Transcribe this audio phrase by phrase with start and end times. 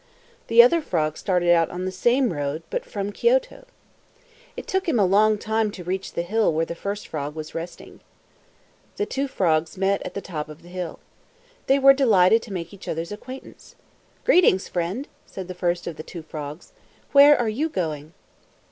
[0.47, 3.65] The other frog started out on the same road, but from Kioto.
[4.57, 7.53] It took him a long time to reach the hill where the first frog was
[7.53, 7.99] resting.
[8.97, 10.97] The two frogs met at the top of the hill.
[11.67, 13.75] They were delighted to make each other's acquaintance.
[14.25, 16.73] "Greetings, friend!" said the first of the two frogs.
[17.11, 18.13] "Where are you going?"